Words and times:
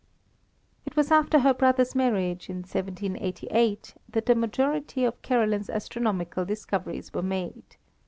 It 0.83 0.95
was 0.95 1.11
after 1.11 1.37
her 1.41 1.53
brother's 1.53 1.93
marriage, 1.93 2.49
in 2.49 2.63
1788, 2.63 3.93
that 4.09 4.25
the 4.25 4.33
majority 4.33 5.03
of 5.05 5.21
Caroline's 5.21 5.69
astronomical 5.69 6.43
discoveries 6.43 7.13
were 7.13 7.21
made. 7.21 7.75